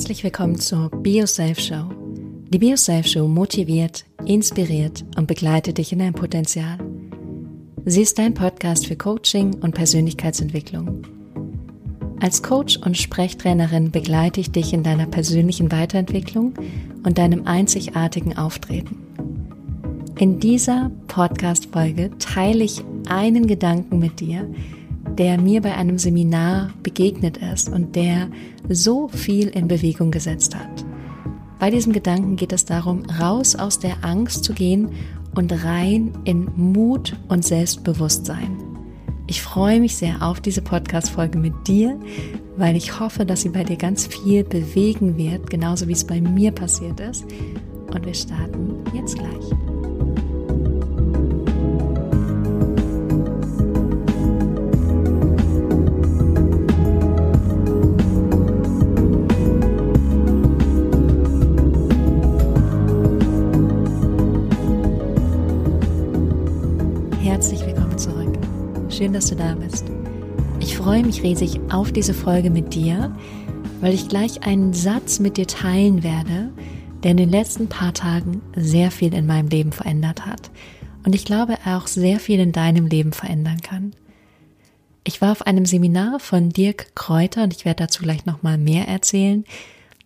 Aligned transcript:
Herzlich 0.00 0.24
willkommen 0.24 0.58
zur 0.58 0.88
BioSafe 0.88 1.60
Show. 1.60 1.90
Die 2.48 2.58
BioSafe 2.58 3.06
Show 3.06 3.28
motiviert, 3.28 4.06
inspiriert 4.24 5.04
und 5.18 5.26
begleitet 5.26 5.76
dich 5.76 5.92
in 5.92 5.98
dein 5.98 6.14
Potenzial. 6.14 6.78
Sie 7.84 8.00
ist 8.00 8.18
dein 8.18 8.32
Podcast 8.32 8.86
für 8.86 8.96
Coaching 8.96 9.52
und 9.56 9.74
Persönlichkeitsentwicklung. 9.74 11.02
Als 12.18 12.42
Coach 12.42 12.78
und 12.78 12.96
Sprechtrainerin 12.96 13.90
begleite 13.90 14.40
ich 14.40 14.50
dich 14.50 14.72
in 14.72 14.82
deiner 14.82 15.04
persönlichen 15.04 15.70
Weiterentwicklung 15.70 16.54
und 17.04 17.18
deinem 17.18 17.46
einzigartigen 17.46 18.38
Auftreten. 18.38 18.96
In 20.18 20.40
dieser 20.40 20.90
Podcast-Folge 21.08 22.10
teile 22.18 22.64
ich 22.64 22.82
einen 23.10 23.46
Gedanken 23.46 23.98
mit 23.98 24.20
dir, 24.20 24.48
der 25.18 25.40
mir 25.40 25.60
bei 25.60 25.74
einem 25.74 25.98
Seminar 25.98 26.70
begegnet 26.82 27.38
ist 27.52 27.68
und 27.68 27.96
der 27.96 28.28
so 28.68 29.08
viel 29.08 29.48
in 29.48 29.68
Bewegung 29.68 30.10
gesetzt 30.10 30.54
hat. 30.54 30.84
Bei 31.58 31.70
diesem 31.70 31.92
Gedanken 31.92 32.36
geht 32.36 32.52
es 32.52 32.64
darum, 32.64 33.02
raus 33.20 33.54
aus 33.54 33.78
der 33.78 34.02
Angst 34.02 34.44
zu 34.44 34.54
gehen 34.54 34.90
und 35.34 35.52
rein 35.64 36.12
in 36.24 36.48
Mut 36.56 37.16
und 37.28 37.44
Selbstbewusstsein. 37.44 38.56
Ich 39.26 39.42
freue 39.42 39.78
mich 39.78 39.94
sehr 39.94 40.22
auf 40.22 40.40
diese 40.40 40.62
Podcast-Folge 40.62 41.38
mit 41.38 41.52
dir, 41.68 41.96
weil 42.56 42.74
ich 42.74 42.98
hoffe, 42.98 43.24
dass 43.24 43.42
sie 43.42 43.50
bei 43.50 43.62
dir 43.62 43.76
ganz 43.76 44.06
viel 44.06 44.42
bewegen 44.42 45.16
wird, 45.16 45.48
genauso 45.50 45.86
wie 45.86 45.92
es 45.92 46.04
bei 46.04 46.20
mir 46.20 46.50
passiert 46.50 46.98
ist. 46.98 47.24
Und 47.94 48.04
wir 48.04 48.14
starten 48.14 48.74
jetzt 48.92 49.18
gleich. 49.18 49.79
Schön, 69.00 69.14
dass 69.14 69.28
du 69.28 69.34
da 69.34 69.54
bist. 69.54 69.86
Ich 70.60 70.76
freue 70.76 71.02
mich 71.02 71.22
riesig 71.22 71.58
auf 71.72 71.90
diese 71.90 72.12
Folge 72.12 72.50
mit 72.50 72.74
dir, 72.74 73.16
weil 73.80 73.94
ich 73.94 74.10
gleich 74.10 74.42
einen 74.42 74.74
Satz 74.74 75.20
mit 75.20 75.38
dir 75.38 75.46
teilen 75.46 76.02
werde, 76.02 76.50
der 77.02 77.12
in 77.12 77.16
den 77.16 77.30
letzten 77.30 77.66
paar 77.66 77.94
Tagen 77.94 78.42
sehr 78.54 78.90
viel 78.90 79.14
in 79.14 79.26
meinem 79.26 79.48
Leben 79.48 79.72
verändert 79.72 80.26
hat. 80.26 80.50
Und 81.02 81.14
ich 81.14 81.24
glaube, 81.24 81.56
auch 81.64 81.86
sehr 81.86 82.20
viel 82.20 82.40
in 82.40 82.52
deinem 82.52 82.86
Leben 82.88 83.14
verändern 83.14 83.62
kann. 83.62 83.94
Ich 85.02 85.22
war 85.22 85.32
auf 85.32 85.46
einem 85.46 85.64
Seminar 85.64 86.20
von 86.20 86.50
Dirk 86.50 86.94
Kräuter 86.94 87.44
und 87.44 87.54
ich 87.54 87.64
werde 87.64 87.84
dazu 87.84 88.02
gleich 88.02 88.26
nochmal 88.26 88.58
mehr 88.58 88.86
erzählen. 88.86 89.46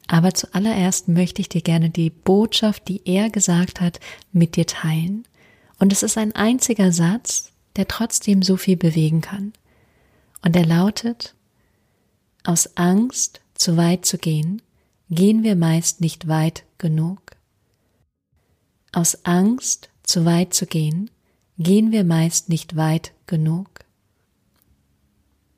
Aber 0.07 0.35
zuallererst 0.35 1.09
möchte 1.09 1.43
ich 1.43 1.49
dir 1.49 1.63
gerne 1.63 1.91
die 1.91 2.11
Botschaft, 2.11 2.87
die 2.87 3.01
er 3.07 3.29
gesagt 3.29 3.81
hat, 3.81 3.99
mit 4.33 4.55
dir 4.55 4.67
teilen. 4.67 5.25
Und 5.81 5.93
es 5.93 6.05
ist 6.05 6.17
ein 6.17 6.37
einziger 6.37 6.93
Satz, 6.93 7.51
der 7.77 7.89
trotzdem 7.89 8.43
so 8.43 8.57
viel 8.57 8.77
bewegen 8.77 9.21
kann. 9.21 9.53
Und 10.45 10.57
er 10.57 10.67
lautet, 10.67 11.35
aus 12.45 12.77
Angst 12.77 13.41
zu 13.55 13.77
weit 13.77 14.05
zu 14.05 14.19
gehen, 14.19 14.63
gehen 15.11 15.43
wir 15.43 15.57
meist 15.57 16.01
nicht 16.01 16.29
weit 16.29 16.65
genug. 16.79 17.21
Aus 18.93 19.25
Angst 19.25 19.89
zu 20.03 20.25
weit 20.25 20.55
zu 20.55 20.67
gehen, 20.67 21.11
gehen 21.59 21.93
wir 21.93 22.05
meist 22.05 22.49
nicht 22.49 22.77
weit 22.77 23.13
genug. 23.27 23.69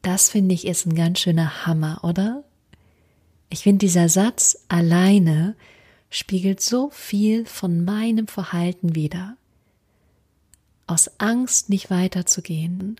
Das 0.02 0.30
finde 0.30 0.54
ich 0.54 0.66
ist 0.66 0.86
ein 0.86 0.94
ganz 0.94 1.18
schöner 1.18 1.66
Hammer, 1.66 2.04
oder? 2.04 2.44
Ich 3.50 3.62
finde, 3.64 3.78
dieser 3.78 4.08
Satz 4.08 4.64
alleine 4.68 5.56
spiegelt 6.10 6.60
so 6.60 6.90
viel 6.90 7.44
von 7.44 7.84
meinem 7.84 8.28
Verhalten 8.28 8.94
wider 8.94 9.36
aus 10.86 11.10
Angst 11.18 11.68
nicht 11.68 11.90
weiterzugehen, 11.90 12.96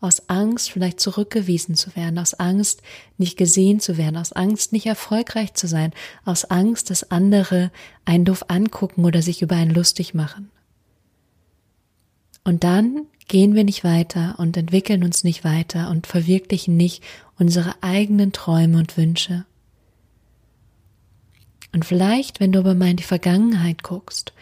aus 0.00 0.28
Angst 0.28 0.70
vielleicht 0.70 1.00
zurückgewiesen 1.00 1.74
zu 1.74 1.96
werden, 1.96 2.18
aus 2.18 2.34
Angst 2.34 2.82
nicht 3.18 3.36
gesehen 3.36 3.80
zu 3.80 3.96
werden, 3.96 4.16
aus 4.16 4.32
Angst 4.32 4.72
nicht 4.72 4.86
erfolgreich 4.86 5.54
zu 5.54 5.66
sein, 5.66 5.92
aus 6.24 6.44
Angst, 6.44 6.90
dass 6.90 7.10
andere 7.10 7.70
einen 8.04 8.24
doof 8.24 8.44
angucken 8.48 9.04
oder 9.04 9.22
sich 9.22 9.42
über 9.42 9.56
einen 9.56 9.74
lustig 9.74 10.14
machen. 10.14 10.50
Und 12.44 12.62
dann 12.62 13.06
gehen 13.26 13.54
wir 13.54 13.64
nicht 13.64 13.82
weiter 13.84 14.36
und 14.38 14.56
entwickeln 14.56 15.02
uns 15.02 15.24
nicht 15.24 15.44
weiter 15.44 15.90
und 15.90 16.06
verwirklichen 16.06 16.76
nicht 16.76 17.02
unsere 17.38 17.74
eigenen 17.82 18.32
Träume 18.32 18.78
und 18.78 18.96
Wünsche. 18.96 19.44
Und 21.72 21.84
vielleicht, 21.84 22.38
wenn 22.40 22.52
du 22.52 22.60
aber 22.60 22.74
mal 22.74 22.90
in 22.90 22.96
die 22.96 23.02
Vergangenheit 23.02 23.82
guckst, 23.82 24.32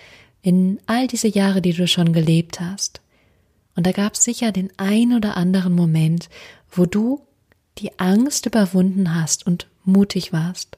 in 0.44 0.78
all 0.84 1.06
diese 1.06 1.26
Jahre, 1.26 1.62
die 1.62 1.72
du 1.72 1.88
schon 1.88 2.12
gelebt 2.12 2.60
hast. 2.60 3.00
Und 3.76 3.86
da 3.86 3.92
gab 3.92 4.12
es 4.12 4.24
sicher 4.24 4.52
den 4.52 4.70
ein 4.76 5.14
oder 5.14 5.38
anderen 5.38 5.74
Moment, 5.74 6.28
wo 6.70 6.84
du 6.84 7.22
die 7.78 7.98
Angst 7.98 8.44
überwunden 8.44 9.14
hast 9.14 9.46
und 9.46 9.66
mutig 9.84 10.34
warst, 10.34 10.76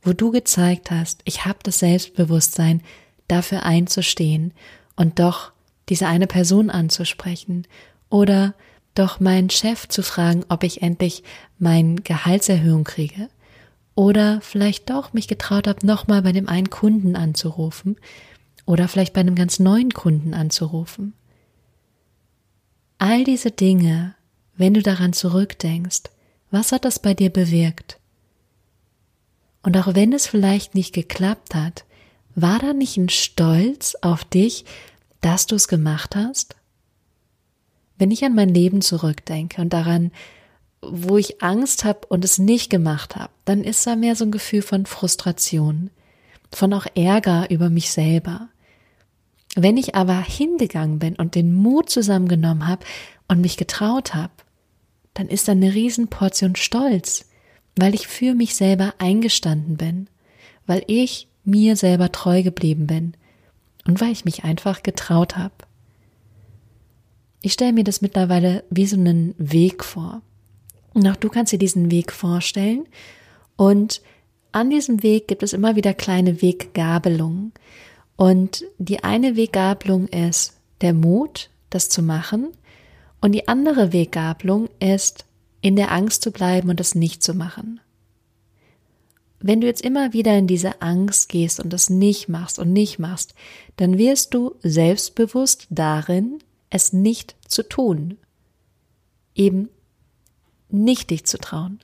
wo 0.00 0.12
du 0.12 0.30
gezeigt 0.30 0.92
hast, 0.92 1.22
ich 1.24 1.44
habe 1.44 1.58
das 1.64 1.80
Selbstbewusstsein, 1.80 2.82
dafür 3.26 3.64
einzustehen 3.64 4.52
und 4.94 5.18
doch 5.18 5.52
diese 5.88 6.06
eine 6.06 6.28
Person 6.28 6.70
anzusprechen 6.70 7.66
oder 8.08 8.54
doch 8.94 9.18
meinen 9.18 9.50
Chef 9.50 9.88
zu 9.88 10.02
fragen, 10.02 10.44
ob 10.48 10.62
ich 10.62 10.82
endlich 10.82 11.24
meine 11.58 11.96
Gehaltserhöhung 11.96 12.84
kriege 12.84 13.28
oder 13.96 14.40
vielleicht 14.40 14.88
doch 14.88 15.12
mich 15.12 15.26
getraut 15.26 15.66
habe, 15.66 15.84
nochmal 15.84 16.22
bei 16.22 16.30
dem 16.30 16.48
einen 16.48 16.70
Kunden 16.70 17.16
anzurufen, 17.16 17.96
oder 18.68 18.86
vielleicht 18.86 19.14
bei 19.14 19.22
einem 19.22 19.34
ganz 19.34 19.58
neuen 19.58 19.94
Kunden 19.94 20.34
anzurufen. 20.34 21.14
All 22.98 23.24
diese 23.24 23.50
Dinge, 23.50 24.14
wenn 24.58 24.74
du 24.74 24.82
daran 24.82 25.14
zurückdenkst, 25.14 26.02
was 26.50 26.70
hat 26.70 26.84
das 26.84 26.98
bei 26.98 27.14
dir 27.14 27.30
bewirkt? 27.30 27.98
Und 29.62 29.74
auch 29.78 29.94
wenn 29.94 30.12
es 30.12 30.26
vielleicht 30.26 30.74
nicht 30.74 30.92
geklappt 30.92 31.54
hat, 31.54 31.86
war 32.34 32.58
da 32.58 32.74
nicht 32.74 32.98
ein 32.98 33.08
Stolz 33.08 33.96
auf 34.02 34.22
dich, 34.24 34.66
dass 35.22 35.46
du 35.46 35.54
es 35.54 35.66
gemacht 35.66 36.14
hast? 36.14 36.54
Wenn 37.96 38.10
ich 38.10 38.22
an 38.22 38.34
mein 38.34 38.50
Leben 38.50 38.82
zurückdenke 38.82 39.62
und 39.62 39.72
daran, 39.72 40.12
wo 40.82 41.16
ich 41.16 41.42
Angst 41.42 41.86
habe 41.86 42.06
und 42.08 42.22
es 42.22 42.38
nicht 42.38 42.68
gemacht 42.68 43.16
habe, 43.16 43.32
dann 43.46 43.64
ist 43.64 43.86
da 43.86 43.96
mehr 43.96 44.14
so 44.14 44.26
ein 44.26 44.30
Gefühl 44.30 44.60
von 44.60 44.84
Frustration, 44.84 45.88
von 46.52 46.74
auch 46.74 46.86
Ärger 46.94 47.50
über 47.50 47.70
mich 47.70 47.90
selber. 47.90 48.50
Wenn 49.54 49.76
ich 49.76 49.94
aber 49.94 50.20
hingegangen 50.20 50.98
bin 50.98 51.16
und 51.16 51.34
den 51.34 51.54
Mut 51.54 51.90
zusammengenommen 51.90 52.66
habe 52.66 52.84
und 53.28 53.40
mich 53.40 53.56
getraut 53.56 54.14
habe, 54.14 54.32
dann 55.14 55.28
ist 55.28 55.48
da 55.48 55.52
eine 55.52 55.74
Riesenportion 55.74 56.54
Stolz, 56.54 57.28
weil 57.76 57.94
ich 57.94 58.06
für 58.06 58.34
mich 58.34 58.54
selber 58.54 58.94
eingestanden 58.98 59.76
bin, 59.76 60.08
weil 60.66 60.84
ich 60.86 61.28
mir 61.44 61.76
selber 61.76 62.12
treu 62.12 62.42
geblieben 62.42 62.86
bin 62.86 63.14
und 63.86 64.00
weil 64.00 64.12
ich 64.12 64.24
mich 64.24 64.44
einfach 64.44 64.82
getraut 64.82 65.36
habe. 65.36 65.54
Ich 67.40 67.52
stelle 67.52 67.72
mir 67.72 67.84
das 67.84 68.02
mittlerweile 68.02 68.64
wie 68.70 68.86
so 68.86 68.96
einen 68.96 69.34
Weg 69.38 69.84
vor. 69.84 70.22
Und 70.92 71.06
auch 71.08 71.16
du 71.16 71.28
kannst 71.28 71.52
dir 71.52 71.58
diesen 71.58 71.90
Weg 71.90 72.12
vorstellen. 72.12 72.86
Und 73.56 74.02
an 74.52 74.70
diesem 74.70 75.02
Weg 75.02 75.28
gibt 75.28 75.42
es 75.42 75.52
immer 75.52 75.76
wieder 75.76 75.94
kleine 75.94 76.42
Weggabelungen. 76.42 77.52
Und 78.18 78.64
die 78.78 79.04
eine 79.04 79.36
Weggabelung 79.36 80.08
ist 80.08 80.58
der 80.80 80.92
Mut, 80.92 81.50
das 81.70 81.88
zu 81.88 82.02
machen. 82.02 82.48
Und 83.20 83.30
die 83.30 83.46
andere 83.46 83.92
Weggabelung 83.92 84.68
ist, 84.80 85.24
in 85.60 85.76
der 85.76 85.92
Angst 85.92 86.22
zu 86.22 86.32
bleiben 86.32 86.68
und 86.68 86.80
es 86.80 86.96
nicht 86.96 87.22
zu 87.22 87.32
machen. 87.32 87.78
Wenn 89.38 89.60
du 89.60 89.68
jetzt 89.68 89.82
immer 89.82 90.12
wieder 90.12 90.36
in 90.36 90.48
diese 90.48 90.82
Angst 90.82 91.28
gehst 91.28 91.60
und 91.60 91.72
das 91.72 91.90
nicht 91.90 92.28
machst 92.28 92.58
und 92.58 92.72
nicht 92.72 92.98
machst, 92.98 93.34
dann 93.76 93.98
wirst 93.98 94.34
du 94.34 94.56
selbstbewusst 94.64 95.68
darin, 95.70 96.40
es 96.70 96.92
nicht 96.92 97.36
zu 97.46 97.62
tun. 97.62 98.18
Eben 99.36 99.68
nicht 100.70 101.10
dich 101.10 101.24
zu 101.24 101.38
trauen. 101.38 101.78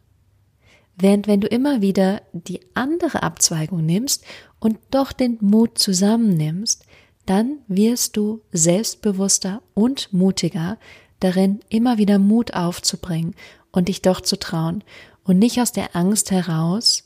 Während 0.96 1.26
wenn 1.26 1.40
du 1.40 1.48
immer 1.48 1.80
wieder 1.80 2.22
die 2.32 2.60
andere 2.74 3.22
Abzweigung 3.22 3.84
nimmst 3.84 4.24
und 4.60 4.78
doch 4.90 5.12
den 5.12 5.38
Mut 5.40 5.78
zusammennimmst, 5.78 6.84
dann 7.26 7.58
wirst 7.68 8.16
du 8.16 8.42
selbstbewusster 8.52 9.62
und 9.74 10.12
mutiger 10.12 10.78
darin, 11.20 11.60
immer 11.68 11.98
wieder 11.98 12.18
Mut 12.18 12.54
aufzubringen 12.54 13.34
und 13.72 13.88
dich 13.88 14.02
doch 14.02 14.20
zu 14.20 14.38
trauen 14.38 14.84
und 15.24 15.38
nicht 15.38 15.60
aus 15.60 15.72
der 15.72 15.96
Angst 15.96 16.30
heraus, 16.30 17.04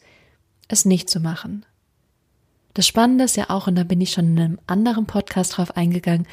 es 0.66 0.84
nicht 0.84 1.08
zu 1.08 1.20
machen. 1.20 1.64
Das 2.74 2.86
Spannende 2.86 3.24
ist 3.24 3.36
ja 3.36 3.48
auch, 3.48 3.66
und 3.66 3.76
da 3.76 3.84
bin 3.84 4.00
ich 4.00 4.12
schon 4.12 4.26
in 4.26 4.38
einem 4.38 4.58
anderen 4.66 5.06
Podcast 5.06 5.56
drauf 5.56 5.76
eingegangen, 5.76 6.26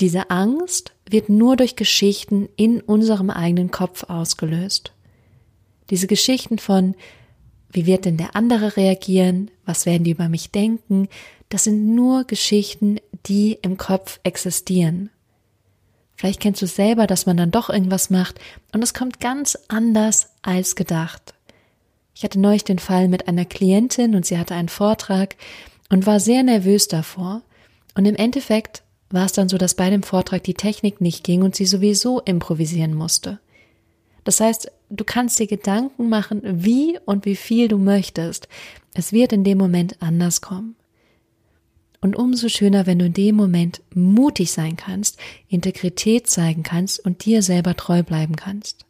diese 0.00 0.30
Angst 0.30 0.92
wird 1.08 1.28
nur 1.28 1.56
durch 1.56 1.76
Geschichten 1.76 2.48
in 2.56 2.80
unserem 2.80 3.28
eigenen 3.28 3.70
Kopf 3.70 4.04
ausgelöst. 4.04 4.92
Diese 5.90 6.06
Geschichten 6.06 6.58
von 6.58 6.94
wie 7.72 7.86
wird 7.86 8.04
denn 8.04 8.16
der 8.16 8.34
andere 8.34 8.76
reagieren, 8.76 9.50
was 9.64 9.86
werden 9.86 10.04
die 10.04 10.10
über 10.10 10.28
mich 10.28 10.50
denken, 10.50 11.08
das 11.48 11.64
sind 11.64 11.94
nur 11.94 12.24
Geschichten, 12.24 12.98
die 13.26 13.58
im 13.62 13.76
Kopf 13.76 14.20
existieren. 14.22 15.10
Vielleicht 16.16 16.40
kennst 16.40 16.60
du 16.60 16.66
selber, 16.66 17.06
dass 17.06 17.26
man 17.26 17.36
dann 17.36 17.50
doch 17.50 17.70
irgendwas 17.70 18.10
macht 18.10 18.40
und 18.72 18.82
es 18.82 18.92
kommt 18.92 19.20
ganz 19.20 19.58
anders 19.68 20.30
als 20.42 20.76
gedacht. 20.76 21.34
Ich 22.14 22.24
hatte 22.24 22.38
neulich 22.38 22.64
den 22.64 22.78
Fall 22.78 23.08
mit 23.08 23.28
einer 23.28 23.44
Klientin 23.44 24.14
und 24.14 24.26
sie 24.26 24.36
hatte 24.36 24.54
einen 24.54 24.68
Vortrag 24.68 25.36
und 25.88 26.06
war 26.06 26.20
sehr 26.20 26.42
nervös 26.42 26.88
davor. 26.88 27.42
Und 27.94 28.04
im 28.04 28.16
Endeffekt 28.16 28.82
war 29.10 29.24
es 29.24 29.32
dann 29.32 29.48
so, 29.48 29.56
dass 29.56 29.74
bei 29.74 29.88
dem 29.88 30.02
Vortrag 30.02 30.44
die 30.44 30.54
Technik 30.54 31.00
nicht 31.00 31.24
ging 31.24 31.42
und 31.42 31.56
sie 31.56 31.64
sowieso 31.64 32.20
improvisieren 32.20 32.94
musste. 32.94 33.40
Das 34.24 34.40
heißt, 34.40 34.70
du 34.90 35.04
kannst 35.04 35.38
dir 35.38 35.46
Gedanken 35.46 36.08
machen, 36.08 36.42
wie 36.42 36.98
und 37.06 37.24
wie 37.24 37.36
viel 37.36 37.68
du 37.68 37.78
möchtest. 37.78 38.48
Es 38.94 39.12
wird 39.12 39.32
in 39.32 39.44
dem 39.44 39.58
Moment 39.58 40.02
anders 40.02 40.40
kommen. 40.40 40.76
Und 42.02 42.16
umso 42.16 42.48
schöner, 42.48 42.86
wenn 42.86 42.98
du 42.98 43.06
in 43.06 43.12
dem 43.12 43.36
Moment 43.36 43.82
mutig 43.94 44.52
sein 44.52 44.76
kannst, 44.76 45.18
Integrität 45.48 46.28
zeigen 46.28 46.62
kannst 46.62 46.98
und 47.04 47.24
dir 47.24 47.42
selber 47.42 47.76
treu 47.76 48.02
bleiben 48.02 48.36
kannst. 48.36 48.86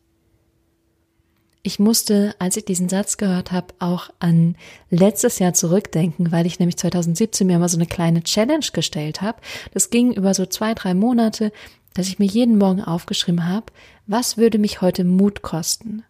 Ich 1.62 1.78
musste, 1.78 2.34
als 2.38 2.56
ich 2.56 2.64
diesen 2.64 2.88
Satz 2.88 3.18
gehört 3.18 3.52
habe, 3.52 3.74
auch 3.80 4.08
an 4.18 4.56
letztes 4.88 5.40
Jahr 5.40 5.52
zurückdenken, 5.52 6.32
weil 6.32 6.46
ich 6.46 6.58
nämlich 6.58 6.78
2017 6.78 7.46
mir 7.46 7.58
mal 7.58 7.68
so 7.68 7.76
eine 7.76 7.86
kleine 7.86 8.22
Challenge 8.22 8.64
gestellt 8.72 9.20
habe. 9.20 9.42
Das 9.74 9.90
ging 9.90 10.12
über 10.12 10.32
so 10.32 10.46
zwei, 10.46 10.72
drei 10.72 10.94
Monate, 10.94 11.52
dass 11.94 12.08
ich 12.08 12.18
mir 12.18 12.26
jeden 12.26 12.58
Morgen 12.58 12.82
aufgeschrieben 12.82 13.46
habe, 13.46 13.66
was 14.06 14.36
würde 14.36 14.58
mich 14.58 14.80
heute 14.80 15.04
Mut 15.04 15.42
kosten? 15.42 16.04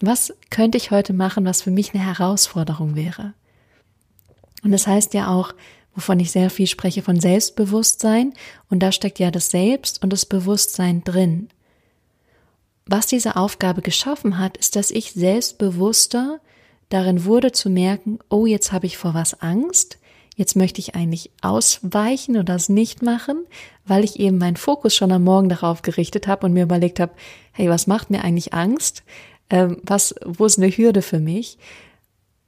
Was 0.00 0.34
könnte 0.50 0.78
ich 0.78 0.90
heute 0.90 1.12
machen, 1.12 1.44
was 1.44 1.62
für 1.62 1.70
mich 1.70 1.94
eine 1.94 2.04
Herausforderung 2.04 2.96
wäre? 2.96 3.34
Und 4.62 4.72
das 4.72 4.86
heißt 4.86 5.14
ja 5.14 5.28
auch, 5.28 5.54
wovon 5.94 6.20
ich 6.20 6.30
sehr 6.30 6.50
viel 6.50 6.66
spreche, 6.66 7.02
von 7.02 7.20
Selbstbewusstsein. 7.20 8.32
Und 8.70 8.80
da 8.80 8.92
steckt 8.92 9.18
ja 9.18 9.30
das 9.30 9.50
Selbst 9.50 10.02
und 10.02 10.12
das 10.12 10.26
Bewusstsein 10.26 11.04
drin. 11.04 11.48
Was 12.86 13.06
diese 13.06 13.36
Aufgabe 13.36 13.82
geschaffen 13.82 14.38
hat, 14.38 14.56
ist, 14.56 14.76
dass 14.76 14.90
ich 14.90 15.12
selbstbewusster 15.12 16.40
darin 16.88 17.24
wurde 17.24 17.52
zu 17.52 17.70
merken, 17.70 18.18
oh, 18.28 18.46
jetzt 18.46 18.72
habe 18.72 18.86
ich 18.86 18.98
vor 18.98 19.14
was 19.14 19.40
Angst, 19.40 19.98
jetzt 20.42 20.56
möchte 20.56 20.80
ich 20.80 20.96
eigentlich 20.96 21.30
ausweichen 21.40 22.36
oder 22.36 22.56
es 22.56 22.68
nicht 22.68 23.00
machen, 23.00 23.46
weil 23.86 24.02
ich 24.02 24.18
eben 24.18 24.38
meinen 24.38 24.56
Fokus 24.56 24.92
schon 24.92 25.12
am 25.12 25.22
Morgen 25.22 25.48
darauf 25.48 25.82
gerichtet 25.82 26.26
habe 26.26 26.44
und 26.44 26.52
mir 26.52 26.64
überlegt 26.64 26.98
habe, 26.98 27.12
hey, 27.52 27.68
was 27.68 27.86
macht 27.86 28.10
mir 28.10 28.24
eigentlich 28.24 28.52
Angst? 28.52 29.04
Ähm, 29.50 29.76
was, 29.84 30.16
wo 30.24 30.44
ist 30.44 30.58
eine 30.58 30.68
Hürde 30.68 31.00
für 31.00 31.20
mich? 31.20 31.58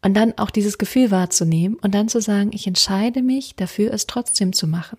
Und 0.02 0.14
dann 0.14 0.37
auch 0.38 0.50
dieses 0.50 0.76
Gefühl 0.76 1.12
wahrzunehmen 1.12 1.76
und 1.82 1.94
dann 1.94 2.08
zu 2.08 2.20
sagen, 2.20 2.50
ich 2.52 2.67
entscheide 2.67 3.23
mich 3.23 3.55
dafür, 3.55 3.93
es 3.93 4.08
trotzdem 4.08 4.52
zu 4.52 4.67
machen. 4.67 4.99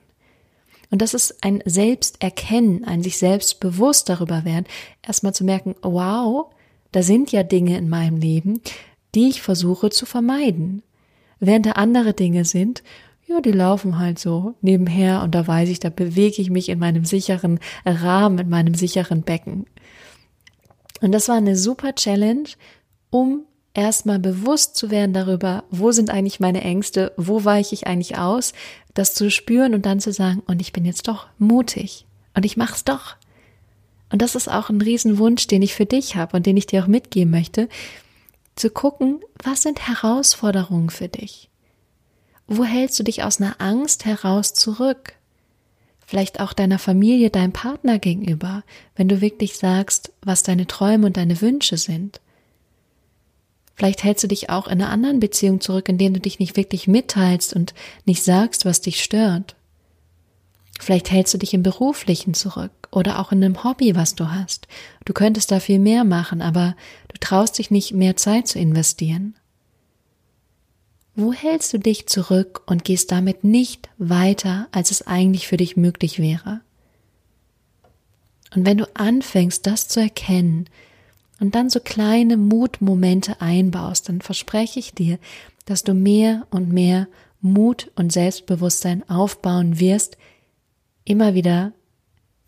Und 0.90 1.02
das 1.02 1.14
ist 1.14 1.44
ein 1.44 1.62
Selbsterkennen, 1.66 2.86
ein 2.86 3.04
sich 3.04 3.18
selbst 3.18 3.60
bewusst 3.60 4.08
darüber 4.08 4.46
werden, 4.46 4.66
erstmal 5.06 5.34
zu 5.34 5.44
merken, 5.44 5.76
wow, 5.82 6.46
da 6.94 7.04
sind 7.04 7.34
ja 7.34 7.44
Dinge 7.44 7.78
in 7.78 7.90
meinem 7.90 8.16
Leben, 8.16 8.62
die 9.16 9.28
ich 9.28 9.42
versuche 9.42 9.90
zu 9.90 10.06
vermeiden. 10.06 10.82
Während 11.40 11.66
da 11.66 11.72
andere 11.72 12.14
Dinge 12.14 12.46
sind, 12.46 12.84
ja, 13.28 13.42
die 13.42 13.52
laufen 13.52 13.98
halt 13.98 14.20
so 14.20 14.56
nebenher 14.62 15.24
und 15.24 15.34
da 15.34 15.48
weiß 15.48 15.70
ich, 15.70 15.80
da 15.80 15.90
bewege 15.90 16.42
ich 16.42 16.50
mich 16.50 16.70
in 16.70 16.80
meinem 16.80 17.06
sicheren 17.06 17.60
Rahmen, 17.86 18.38
in 18.38 18.50
meinem 18.50 18.76
sicheren 18.76 19.24
Becken. 19.24 19.66
Und 21.02 21.12
das 21.12 21.28
war 21.28 21.36
eine 21.36 21.56
super 21.56 21.96
Challenge, 21.96 22.50
um 23.10 23.46
erstmal 23.74 24.20
bewusst 24.20 24.76
zu 24.76 24.90
werden 24.90 25.14
darüber, 25.14 25.64
wo 25.70 25.92
sind 25.92 26.10
eigentlich 26.10 26.40
meine 26.40 26.62
Ängste, 26.62 27.14
wo 27.18 27.44
weiche 27.44 27.76
ich 27.76 27.88
eigentlich 27.88 28.18
aus, 28.18 28.54
das 28.94 29.14
zu 29.14 29.30
spüren 29.30 29.74
und 29.74 29.86
dann 29.86 30.00
zu 30.00 30.14
sagen, 30.14 30.42
und 30.48 30.62
ich 30.62 30.72
bin 30.72 30.86
jetzt 30.86 31.08
doch 31.08 31.28
mutig 31.38 32.06
und 32.34 32.46
ich 32.46 32.58
mach's 32.58 32.84
doch. 32.84 33.16
Und 34.12 34.22
das 34.22 34.36
ist 34.36 34.50
auch 34.50 34.70
ein 34.70 34.82
Riesenwunsch, 34.82 35.48
den 35.48 35.62
ich 35.62 35.74
für 35.74 35.86
dich 35.86 36.16
habe 36.16 36.38
und 36.38 36.46
den 36.46 36.58
ich 36.58 36.68
dir 36.68 36.84
auch 36.84 36.88
mitgeben 36.88 37.32
möchte, 37.32 37.68
zu 38.56 38.70
gucken, 38.70 39.22
was 39.44 39.62
sind 39.62 39.88
Herausforderungen 39.88 40.90
für 40.90 41.08
dich? 41.08 41.50
Wo 42.48 42.64
hältst 42.64 42.98
du 43.00 43.04
dich 43.04 43.24
aus 43.24 43.42
einer 43.42 43.60
Angst 43.60 44.06
heraus 44.06 44.54
zurück? 44.54 45.14
Vielleicht 46.06 46.40
auch 46.40 46.54
deiner 46.54 46.78
Familie, 46.80 47.32
deinem 47.32 47.52
Partner 47.52 47.98
gegenüber, 47.98 48.64
wenn 48.96 49.10
du 49.10 49.22
wirklich 49.22 49.58
sagst, 49.58 50.14
was 50.22 50.44
deine 50.44 50.68
Träume 50.68 51.08
und 51.08 51.18
deine 51.18 51.42
Wünsche 51.42 51.78
sind. 51.78 52.22
Vielleicht 53.74 54.04
hältst 54.04 54.24
du 54.24 54.28
dich 54.28 54.50
auch 54.50 54.68
in 54.68 54.82
einer 54.82 54.90
anderen 54.90 55.20
Beziehung 55.20 55.60
zurück, 55.60 55.90
indem 55.90 56.14
du 56.14 56.20
dich 56.20 56.40
nicht 56.40 56.56
wirklich 56.56 56.88
mitteilst 56.88 57.54
und 57.54 57.74
nicht 58.06 58.24
sagst, 58.24 58.64
was 58.64 58.80
dich 58.80 59.04
stört. 59.04 59.56
Vielleicht 60.80 61.12
hältst 61.12 61.34
du 61.34 61.38
dich 61.38 61.54
im 61.54 61.64
Beruflichen 61.64 62.34
zurück 62.34 62.85
oder 62.96 63.20
auch 63.20 63.32
in 63.32 63.44
einem 63.44 63.64
Hobby, 63.64 63.96
was 63.96 64.16
du 64.16 64.32
hast. 64.32 64.68
Du 65.06 65.14
könntest 65.14 65.52
da 65.52 65.60
viel 65.60 65.80
mehr 65.80 66.04
machen, 66.04 66.42
aber 66.42 66.76
du 67.10 67.18
traust 67.20 67.58
dich 67.58 67.72
nicht, 67.72 67.94
mehr 67.94 68.16
Zeit 68.16 68.48
zu 68.48 68.60
investieren. 68.60 69.36
Wo 71.16 71.32
hältst 71.32 71.74
du 71.74 71.80
dich 71.80 72.08
zurück 72.08 72.62
und 72.66 72.84
gehst 72.84 73.12
damit 73.12 73.44
nicht 73.44 73.90
weiter, 73.98 74.68
als 74.72 74.92
es 74.92 75.08
eigentlich 75.08 75.48
für 75.48 75.58
dich 75.58 75.78
möglich 75.78 76.20
wäre? 76.20 76.62
Und 78.54 78.66
wenn 78.66 78.78
du 78.78 78.86
anfängst, 78.96 79.66
das 79.66 79.88
zu 79.88 80.00
erkennen, 80.00 80.70
und 81.40 81.56
dann 81.56 81.70
so 81.70 81.80
kleine 81.80 82.38
Mutmomente 82.38 83.42
einbaust, 83.42 84.10
dann 84.10 84.22
verspreche 84.22 84.80
ich 84.80 84.94
dir, 84.94 85.20
dass 85.66 85.84
du 85.84 85.94
mehr 85.94 86.48
und 86.50 86.72
mehr 86.72 87.08
Mut 87.42 87.92
und 87.96 88.12
Selbstbewusstsein 88.12 89.08
aufbauen 89.10 89.80
wirst, 89.80 90.18
immer 91.04 91.34
wieder 91.34 91.74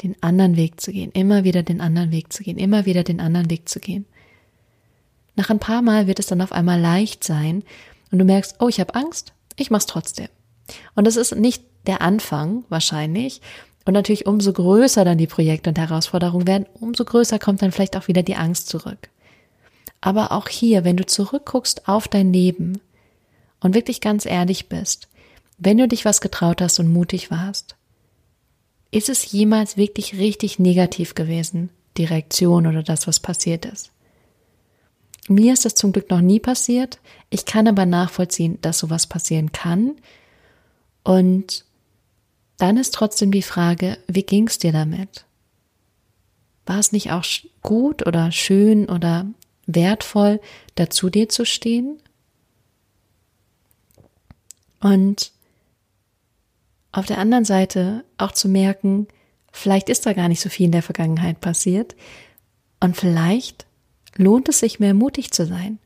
den 0.03 0.21
anderen 0.21 0.55
Weg 0.55 0.79
zu 0.79 0.91
gehen, 0.91 1.11
immer 1.11 1.43
wieder 1.43 1.63
den 1.63 1.81
anderen 1.81 2.11
Weg 2.11 2.31
zu 2.31 2.43
gehen, 2.43 2.57
immer 2.57 2.85
wieder 2.85 3.03
den 3.03 3.19
anderen 3.19 3.49
Weg 3.49 3.67
zu 3.67 3.79
gehen. 3.79 4.05
Nach 5.35 5.49
ein 5.49 5.59
paar 5.59 5.81
Mal 5.81 6.07
wird 6.07 6.19
es 6.19 6.27
dann 6.27 6.41
auf 6.41 6.51
einmal 6.51 6.79
leicht 6.79 7.23
sein 7.23 7.63
und 8.11 8.19
du 8.19 8.25
merkst, 8.25 8.57
oh, 8.59 8.67
ich 8.67 8.79
habe 8.79 8.95
Angst, 8.95 9.33
ich 9.55 9.71
mach's 9.71 9.85
trotzdem. 9.85 10.29
Und 10.95 11.07
das 11.07 11.15
ist 11.15 11.35
nicht 11.35 11.63
der 11.85 12.01
Anfang 12.01 12.63
wahrscheinlich, 12.69 13.41
und 13.87 13.93
natürlich 13.93 14.25
umso 14.25 14.51
größer 14.51 15.05
dann 15.05 15.17
die 15.17 15.27
Projekte 15.27 15.69
und 15.69 15.79
Herausforderungen 15.79 16.45
werden, 16.45 16.65
umso 16.73 17.05
größer 17.05 17.39
kommt 17.39 17.61
dann 17.61 17.71
vielleicht 17.71 17.95
auch 17.95 18.09
wieder 18.09 18.21
die 18.21 18.35
Angst 18.35 18.67
zurück. 18.67 19.09
Aber 20.01 20.33
auch 20.33 20.49
hier, 20.49 20.83
wenn 20.83 20.97
du 20.97 21.05
zurückguckst 21.05 21.87
auf 21.87 22.09
dein 22.09 22.33
Leben 22.33 22.81
und 23.61 23.75
wirklich 23.75 24.01
ganz 24.01 24.25
ehrlich 24.25 24.67
bist, 24.67 25.07
wenn 25.57 25.77
du 25.77 25.87
dich 25.87 26.03
was 26.03 26.19
getraut 26.19 26.61
hast 26.61 26.79
und 26.79 26.91
mutig 26.91 27.31
warst, 27.31 27.77
ist 28.91 29.09
es 29.09 29.31
jemals 29.31 29.77
wirklich 29.77 30.17
richtig 30.17 30.59
negativ 30.59 31.15
gewesen, 31.15 31.69
die 31.97 32.05
Reaktion 32.05 32.67
oder 32.67 32.83
das, 32.83 33.07
was 33.07 33.19
passiert 33.19 33.65
ist? 33.65 33.91
Mir 35.27 35.53
ist 35.53 35.65
das 35.65 35.75
zum 35.75 35.91
Glück 35.91 36.09
noch 36.09 36.21
nie 36.21 36.39
passiert. 36.39 36.99
Ich 37.29 37.45
kann 37.45 37.67
aber 37.67 37.85
nachvollziehen, 37.85 38.59
dass 38.61 38.79
sowas 38.79 39.07
passieren 39.07 39.51
kann. 39.51 39.95
Und 41.03 41.65
dann 42.57 42.77
ist 42.77 42.93
trotzdem 42.93 43.31
die 43.31 43.41
Frage, 43.41 43.97
wie 44.07 44.23
ging's 44.23 44.57
dir 44.57 44.71
damit? 44.71 45.25
War 46.65 46.79
es 46.79 46.91
nicht 46.91 47.11
auch 47.11 47.25
gut 47.61 48.07
oder 48.07 48.31
schön 48.31 48.89
oder 48.89 49.25
wertvoll, 49.65 50.39
dazu 50.75 51.09
dir 51.09 51.27
zu 51.27 51.45
stehen? 51.45 52.01
Und 54.79 55.31
auf 56.91 57.05
der 57.05 57.17
anderen 57.17 57.45
Seite 57.45 58.03
auch 58.17 58.31
zu 58.31 58.47
merken, 58.49 59.07
vielleicht 59.51 59.89
ist 59.89 60.05
da 60.05 60.13
gar 60.13 60.27
nicht 60.27 60.41
so 60.41 60.49
viel 60.49 60.65
in 60.65 60.71
der 60.71 60.83
Vergangenheit 60.83 61.41
passiert 61.41 61.95
und 62.79 62.95
vielleicht 62.95 63.65
lohnt 64.15 64.49
es 64.49 64.59
sich 64.59 64.79
mehr 64.79 64.93
mutig 64.93 65.31
zu 65.31 65.45
sein, 65.45 65.79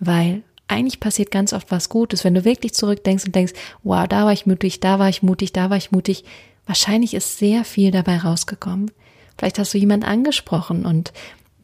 weil 0.00 0.42
eigentlich 0.68 1.00
passiert 1.00 1.30
ganz 1.30 1.52
oft 1.52 1.70
was 1.70 1.88
Gutes. 1.88 2.24
Wenn 2.24 2.34
du 2.34 2.44
wirklich 2.44 2.74
zurückdenkst 2.74 3.26
und 3.26 3.34
denkst, 3.34 3.52
wow, 3.82 4.06
da 4.08 4.24
war 4.24 4.32
ich 4.32 4.46
mutig, 4.46 4.80
da 4.80 4.98
war 4.98 5.08
ich 5.08 5.22
mutig, 5.22 5.52
da 5.52 5.70
war 5.70 5.76
ich 5.76 5.92
mutig, 5.92 6.24
wahrscheinlich 6.66 7.14
ist 7.14 7.38
sehr 7.38 7.64
viel 7.64 7.90
dabei 7.90 8.18
rausgekommen. 8.18 8.90
Vielleicht 9.36 9.58
hast 9.58 9.74
du 9.74 9.78
jemanden 9.78 10.06
angesprochen 10.06 10.86
und 10.86 11.12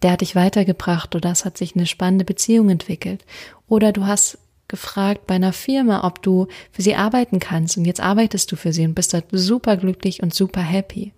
der 0.03 0.13
hat 0.13 0.21
dich 0.21 0.35
weitergebracht 0.35 1.15
oder 1.15 1.31
es 1.31 1.45
hat 1.45 1.59
sich 1.59 1.75
eine 1.75 1.87
spannende 1.87 2.25
Beziehung 2.25 2.71
entwickelt. 2.71 3.25
Oder 3.69 3.93
du 3.93 4.07
hast 4.07 4.39
gefragt 4.71 5.27
bei 5.27 5.35
einer 5.35 5.53
Firma, 5.53 6.05
ob 6.05 6.23
du 6.23 6.47
für 6.73 6.81
sie 6.81 6.95
arbeiten 6.95 7.39
kannst 7.39 7.77
und 7.77 7.85
jetzt 7.85 8.01
arbeitest 8.01 8.51
du 8.51 8.57
für 8.57 8.73
sie 8.73 8.87
und 8.87 8.95
bist 8.95 9.13
da 9.13 9.21
super 9.31 9.77
glücklich 9.77 10.23
und 10.23 10.33
super 10.33 10.63
happy. 10.63 11.13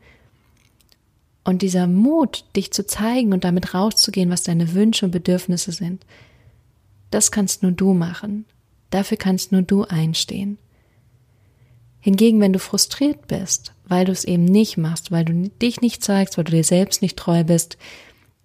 Und 1.45 1.63
dieser 1.63 1.87
Mut, 1.87 2.45
dich 2.57 2.73
zu 2.73 2.87
zeigen 2.87 3.33
und 3.33 3.45
damit 3.45 3.75
rauszugehen, 3.75 4.31
was 4.31 4.43
deine 4.43 4.75
Wünsche 4.75 5.07
und 5.07 5.13
Bedürfnisse 5.13 5.73
sind, 5.73 6.05
das 7.11 7.31
kannst 7.31 7.63
nur 7.63 7.73
du 7.73 7.95
machen. 7.95 8.45
Dafür 8.91 9.17
kannst 9.17 9.53
nur 9.53 9.63
du 9.63 9.85
einstehen. 9.85 10.59
Hingegen, 12.01 12.41
wenn 12.41 12.53
du 12.53 12.59
frustriert 12.59 13.29
bist, 13.29 13.75
weil 13.87 14.05
du 14.05 14.13
es 14.13 14.25
eben 14.25 14.45
nicht 14.45 14.77
machst, 14.77 15.13
weil 15.13 15.25
du 15.25 15.51
dich 15.51 15.81
nicht 15.81 16.03
zeigst, 16.03 16.37
weil 16.37 16.45
du 16.45 16.53
dir 16.53 16.65
selbst 16.65 17.03
nicht 17.03 17.17
treu 17.17 17.45
bist, 17.45 17.77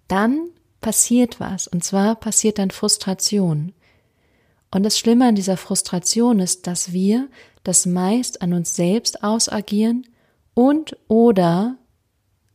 dann 0.06 0.48
passiert 0.80 1.40
was. 1.40 1.66
Und 1.66 1.84
zwar 1.84 2.14
passiert 2.14 2.58
dann 2.58 2.70
Frustration. 2.70 3.72
Und 4.70 4.82
das 4.82 4.98
Schlimme 4.98 5.26
an 5.28 5.34
dieser 5.34 5.56
Frustration 5.56 6.40
ist, 6.40 6.66
dass 6.66 6.92
wir 6.92 7.28
das 7.64 7.86
meist 7.86 8.42
an 8.42 8.52
uns 8.52 8.76
selbst 8.76 9.22
ausagieren 9.22 10.06
und 10.54 10.96
oder 11.08 11.76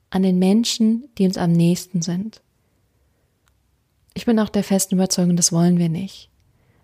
an 0.10 0.24
den 0.24 0.38
Menschen, 0.38 1.10
die 1.17 1.25
uns 1.25 1.38
am 1.38 1.51
nächsten 1.51 2.01
sind. 2.01 2.41
Ich 4.13 4.25
bin 4.25 4.39
auch 4.39 4.50
der 4.50 4.63
festen 4.63 4.96
Überzeugung, 4.96 5.36
das 5.36 5.51
wollen 5.51 5.79
wir 5.79 5.89
nicht. 5.89 6.29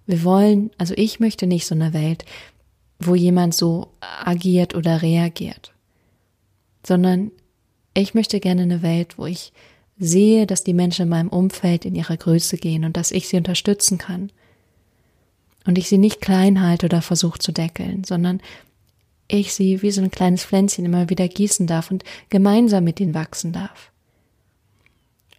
Wir 0.07 0.23
wollen, 0.23 0.71
also 0.79 0.95
ich 0.97 1.19
möchte 1.19 1.45
nicht 1.45 1.67
so 1.67 1.75
eine 1.75 1.93
Welt, 1.93 2.25
wo 2.99 3.13
jemand 3.13 3.53
so 3.53 3.91
agiert 4.01 4.73
oder 4.73 5.03
reagiert, 5.03 5.71
sondern 6.85 7.31
ich 7.93 8.15
möchte 8.15 8.39
gerne 8.39 8.63
eine 8.63 8.81
Welt, 8.81 9.17
wo 9.19 9.27
ich 9.27 9.53
sehe, 9.99 10.47
dass 10.47 10.63
die 10.63 10.73
Menschen 10.73 11.03
in 11.03 11.09
meinem 11.09 11.29
Umfeld 11.29 11.85
in 11.85 11.93
ihre 11.93 12.17
Größe 12.17 12.57
gehen 12.57 12.85
und 12.85 12.97
dass 12.97 13.11
ich 13.11 13.27
sie 13.27 13.37
unterstützen 13.37 13.97
kann. 13.97 14.31
Und 15.65 15.77
ich 15.77 15.89
sie 15.89 15.97
nicht 15.97 16.21
klein 16.21 16.61
halte 16.61 16.85
oder 16.87 17.01
versuche 17.01 17.39
zu 17.39 17.51
deckeln, 17.51 18.03
sondern 18.03 18.41
ich 19.27 19.53
sie 19.53 19.81
wie 19.81 19.91
so 19.91 20.01
ein 20.01 20.11
kleines 20.11 20.43
Pflänzchen 20.43 20.85
immer 20.85 21.09
wieder 21.09 21.27
gießen 21.27 21.67
darf 21.67 21.91
und 21.91 22.03
gemeinsam 22.29 22.83
mit 22.83 22.99
ihnen 22.99 23.13
wachsen 23.13 23.53
darf. 23.53 23.91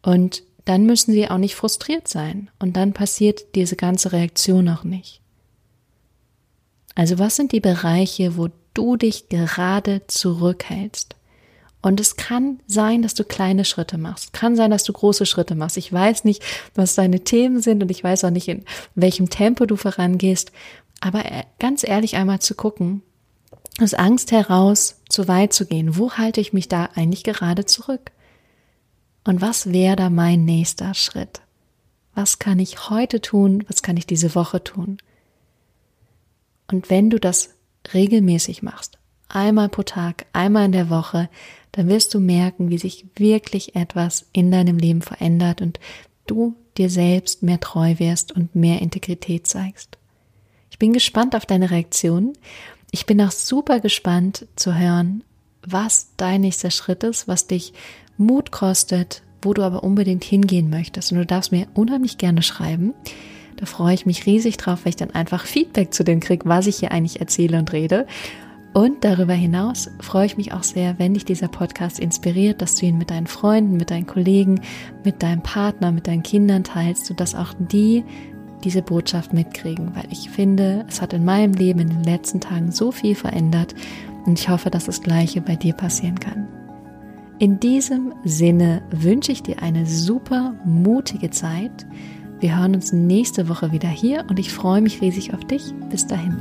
Und 0.03 0.43
dann 0.65 0.87
müssen 0.87 1.13
sie 1.13 1.29
auch 1.29 1.39
nicht 1.39 1.57
frustriert 1.57 2.07
sein 2.07 2.51
und 2.59 2.77
dann 2.77 2.93
passiert 2.93 3.55
diese 3.55 3.77
ganze 3.77 4.13
Reaktion 4.13 4.69
auch 4.69 4.85
nicht. 4.85 5.21
Also 6.95 7.19
was 7.19 7.37
sind 7.37 7.53
die 7.53 7.61
Bereiche, 7.61 8.37
wo 8.37 8.49
du 8.75 8.97
dich 8.97 9.29
gerade 9.29 10.03
zurückhältst? 10.07 11.17
Und 11.83 11.99
es 11.99 12.17
kann 12.17 12.61
sein, 12.67 13.03
dass 13.03 13.15
du 13.15 13.25
kleine 13.25 13.65
Schritte 13.65 13.97
machst. 13.97 14.33
Kann 14.33 14.55
sein, 14.55 14.71
dass 14.71 14.85
du 14.85 14.93
große 14.93 15.25
Schritte 15.25 15.55
machst. 15.55 15.79
Ich 15.79 15.93
weiß 15.93 16.25
nicht, 16.25 16.43
was 16.75 16.95
deine 16.95 17.21
Themen 17.21 17.61
sind 17.63 17.83
und 17.83 17.91
ich 17.91 18.05
weiß 18.05 18.25
auch 18.25 18.31
nicht, 18.31 18.49
in 18.49 18.65
welchem 18.95 19.31
Tempo 19.31 19.65
du 19.65 19.77
vorangehst. 19.77 20.53
Aber 21.01 21.25
äh, 21.25 21.45
ganz 21.59 21.83
ehrlich 21.83 22.17
einmal 22.17 22.41
zu 22.41 22.55
gucken, 22.55 23.03
aus 23.81 23.95
Angst 23.95 24.31
heraus 24.31 25.01
zu 25.09 25.27
weit 25.27 25.55
zu 25.55 25.65
gehen. 25.65 25.97
Wo 25.97 26.13
halte 26.13 26.41
ich 26.41 26.53
mich 26.53 26.69
da 26.69 26.91
eigentlich 26.95 27.25
gerade 27.25 27.65
zurück? 27.65 28.13
Und 29.25 29.41
was 29.41 29.73
wäre 29.73 29.97
da 29.97 30.11
mein 30.11 30.45
nächster 30.45 30.93
Schritt? 30.93 31.41
Was 32.15 32.39
kann 32.39 32.59
ich 32.59 32.91
heute 32.91 33.23
tun? 33.23 33.65
Was 33.69 33.83
kann 33.83 33.97
ich 33.97 34.07
diese 34.07 34.35
Woche 34.35 34.63
tun? 34.63 34.99
Und 36.71 36.91
wenn 36.91 37.09
du 37.11 37.19
das 37.19 37.55
regelmäßig 37.95 38.63
machst, 38.63 38.99
einmal 39.35 39.69
pro 39.69 39.83
Tag, 39.83 40.27
einmal 40.33 40.67
in 40.67 40.73
der 40.73 40.91
Woche, 40.91 41.29
dann 41.73 41.89
wirst 41.89 42.15
du 42.15 42.21
merken, 42.21 42.71
wie 42.71 42.79
sich 42.79 43.07
wirklich 43.17 43.77
etwas 43.77 44.27
in 44.33 44.51
deinem 44.51 44.79
Leben 44.79 45.03
verändert 45.03 45.63
und 45.63 45.79
du 46.27 46.55
dir 46.77 46.91
selbst 46.91 47.43
mehr 47.43 47.61
treu 47.61 47.95
wirst 47.99 48.33
und 48.33 48.55
mehr 48.55 48.81
Integrität 48.81 49.47
zeigst. 49.47 49.99
Ich 50.71 50.79
bin 50.79 50.93
gespannt 50.93 51.35
auf 51.35 51.47
deine 51.47 51.71
Reaktion. 51.71 52.33
Ich 52.91 53.07
bin 53.07 53.21
auch 53.21 53.31
super 53.31 53.81
gespannt 53.81 54.47
zu 54.57 54.77
hören, 54.79 55.23
was 55.63 56.11
dein 56.17 56.43
nächster 56.43 56.71
Schritt 56.71 57.05
ist, 57.05 57.29
was 57.29 57.47
dich 57.47 57.73
Mut 58.17 58.51
kostet, 58.51 59.23
wo 59.43 59.55
du 59.55 59.63
aber 59.63 59.83
unbedingt 59.83 60.25
hingehen 60.25 60.71
möchtest. 60.71 61.13
Und 61.13 61.19
du 61.19 61.27
darfst 61.27 61.53
mir 61.53 61.67
unheimlich 61.75 62.19
gerne 62.19 62.43
schreiben. 62.43 62.95
Da 63.57 63.67
freue 63.67 63.95
ich 63.95 64.07
mich 64.07 64.27
riesig 64.27 64.57
drauf, 64.57 64.81
weil 64.85 64.91
ich 64.91 64.97
dann 64.97 65.11
einfach 65.11 65.45
Feedback 65.45 65.93
zu 65.93 66.05
dem 66.05 66.21
kriege, 66.21 66.49
was 66.49 66.67
ich 66.67 66.77
hier 66.77 66.93
eigentlich 66.93 67.21
erzähle 67.21 67.59
und 67.59 67.73
rede. 67.73 68.07
Und 68.73 69.05
darüber 69.05 69.33
hinaus 69.33 69.91
freue 70.01 70.27
ich 70.27 70.37
mich 70.37 70.53
auch 70.53 70.63
sehr, 70.63 70.99
wenn 70.99 71.15
dich 71.15 71.25
dieser 71.25 71.49
Podcast 71.49 71.99
inspiriert, 71.99 72.63
dass 72.63 72.77
du 72.77 72.87
ihn 72.87 72.99
mit 72.99 73.11
deinen 73.11 73.27
Freunden, 73.27 73.77
mit 73.77 73.91
deinen 73.91 74.07
Kollegen, 74.07 74.61
mit 75.05 75.23
deinem 75.23 75.43
Partner, 75.43 75.91
mit 75.91 76.07
deinen 76.07 76.23
Kindern 76.23 76.63
teilst, 76.63 77.07
sodass 77.07 77.35
auch 77.35 77.53
die 77.59 78.05
diese 78.63 78.83
Botschaft 78.83 79.33
mitkriegen, 79.33 79.95
weil 79.95 80.05
ich 80.11 80.29
finde, 80.29 80.85
es 80.87 81.01
hat 81.01 81.15
in 81.15 81.25
meinem 81.25 81.55
Leben 81.55 81.81
in 81.81 81.89
den 81.89 82.05
letzten 82.05 82.41
Tagen 82.41 82.73
so 82.73 82.93
viel 82.93 83.15
verändert 83.15 83.75
und 84.27 84.39
ich 84.39 84.49
hoffe, 84.49 84.71
dass 84.71 84.85
das 84.85 85.01
Gleiche 85.01 85.41
bei 85.41 85.57
dir 85.57 85.73
passieren 85.73 86.21
kann. 86.21 86.47
In 87.39 87.59
diesem 87.59 88.13
Sinne 88.23 88.83
wünsche 88.91 89.33
ich 89.33 89.43
dir 89.43 89.63
eine 89.63 89.87
super 89.87 90.55
mutige 90.67 91.31
Zeit. 91.31 91.87
Wir 92.39 92.59
hören 92.59 92.75
uns 92.75 92.93
nächste 92.93 93.49
Woche 93.49 93.73
wieder 93.73 93.89
hier 93.89 94.27
und 94.29 94.39
ich 94.39 94.53
freue 94.53 94.83
mich 94.83 95.01
riesig 95.01 95.33
auf 95.33 95.45
dich. 95.47 95.73
Bis 95.89 96.07
dahin. 96.07 96.37